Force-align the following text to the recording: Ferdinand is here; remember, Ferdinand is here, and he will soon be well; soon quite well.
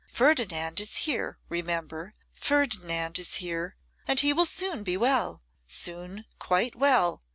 Ferdinand 0.11 0.79
is 0.79 0.95
here; 1.05 1.37
remember, 1.47 2.15
Ferdinand 2.31 3.19
is 3.19 3.35
here, 3.35 3.75
and 4.07 4.19
he 4.19 4.33
will 4.33 4.47
soon 4.47 4.81
be 4.81 4.97
well; 4.97 5.43
soon 5.67 6.25
quite 6.39 6.75
well. 6.75 7.21